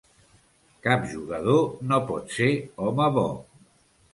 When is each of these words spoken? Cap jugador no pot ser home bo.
Cap 0.87 1.03
jugador 1.11 1.61
no 1.91 1.99
pot 2.09 2.35
ser 2.39 2.51
home 2.87 3.07
bo. 3.19 3.27